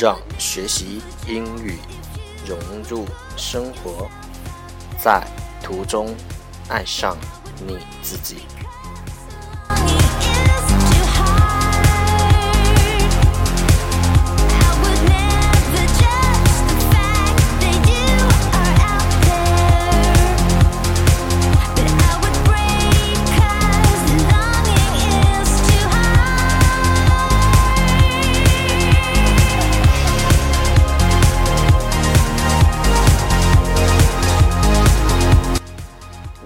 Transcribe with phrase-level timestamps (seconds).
[0.00, 1.76] 让学习英语
[2.46, 3.04] 融入
[3.36, 4.08] 生活，
[4.98, 5.22] 在
[5.62, 6.16] 途中
[6.70, 7.18] 爱上
[7.66, 8.36] 你自己。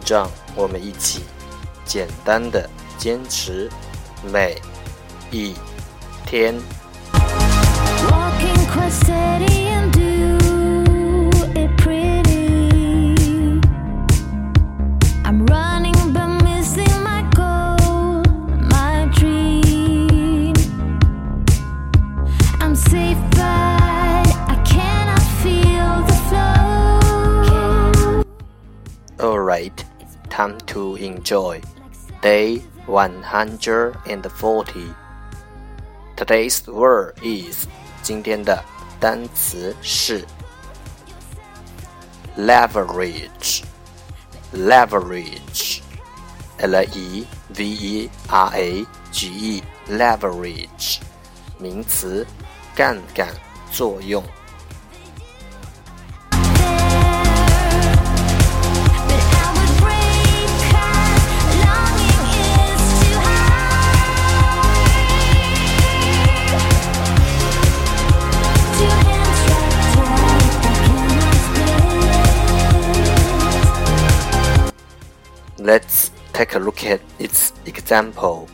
[0.06, 1.22] 让我们一起
[1.84, 3.70] 简单的坚持
[4.30, 4.60] 每
[5.30, 5.54] 一
[6.26, 6.54] 天。
[29.24, 29.93] All right.
[30.33, 31.61] time to enjoy
[32.21, 34.93] day 140.
[36.15, 37.67] Today's word is
[38.01, 38.63] 今天的
[38.99, 40.25] 单词是
[42.37, 43.63] leverage
[44.53, 45.81] leverage
[46.57, 50.99] L E V E R A G E leverage
[51.57, 52.25] 名词
[52.75, 53.27] 杠杆
[53.71, 54.23] 作用
[75.63, 78.47] Let's take a look at its example.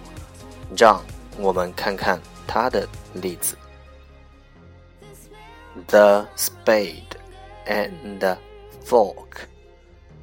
[0.76, 1.04] 让
[1.38, 3.58] 我们看看它的例子。
[5.88, 7.18] The spade
[7.68, 8.38] and the
[8.86, 9.48] fork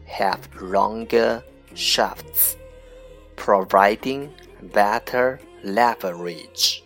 [0.09, 1.43] have longer
[1.75, 2.57] shafts,
[3.37, 4.31] providing
[4.73, 6.83] better leverage.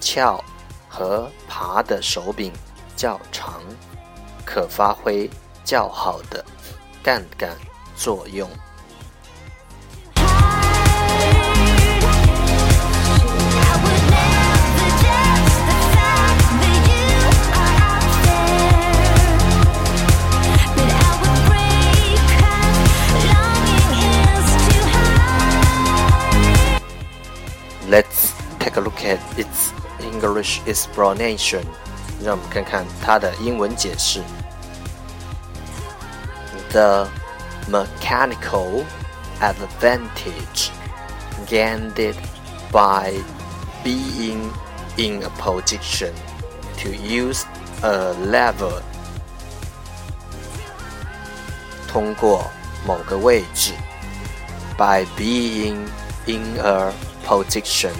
[0.00, 0.42] 撬
[0.88, 2.52] 和耙的手柄
[2.96, 3.62] 较长，
[4.44, 5.30] 可发挥
[5.64, 6.44] 较好的
[7.02, 7.56] 杠杆
[7.95, 8.49] 作用。
[27.87, 31.61] Let's take a look at its English explanation，
[32.21, 34.21] 让我们看看它的英文解释。
[36.71, 37.07] The
[37.68, 38.84] mechanical
[39.40, 40.70] advantage
[41.46, 42.14] gained
[42.72, 43.12] by
[43.82, 44.50] being
[44.96, 46.12] in a position
[46.76, 47.44] to use
[47.82, 48.82] a lever，
[51.88, 52.50] 通过
[52.86, 53.72] 某个位置，
[54.76, 55.86] by being
[56.26, 56.92] in a
[57.26, 57.92] position，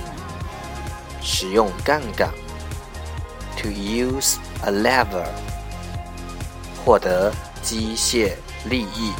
[1.22, 2.30] 使用杠杆，
[3.56, 5.26] to use a lever，
[6.84, 7.32] 获得
[7.62, 8.34] 机械
[8.64, 9.12] 利益。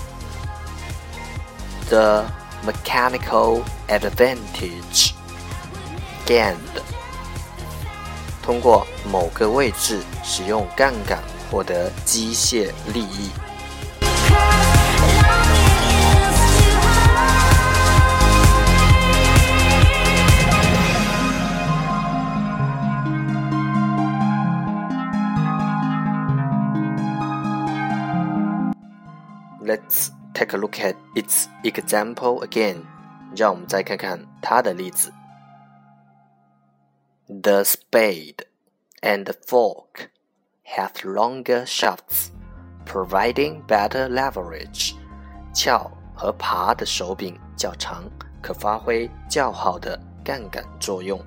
[1.89, 2.25] The
[2.65, 5.13] mechanical advantage
[6.25, 6.57] gained，
[8.43, 11.19] 通过某个位置使用杠杆
[11.51, 13.31] 获得机械利益。
[14.01, 14.31] 'Cause
[15.31, 15.71] longing
[16.31, 16.71] is too
[29.63, 32.83] Let's take a look at its example again.
[33.37, 35.13] 让我们再看看它的例子。
[37.29, 38.45] The spade
[39.03, 40.09] and the fork
[40.65, 42.31] have longer shafts,
[42.85, 44.95] providing better leverage.
[45.55, 48.11] 撬和耙的手柄 较长，
[48.43, 51.25] 可发挥较好的杠杆作用。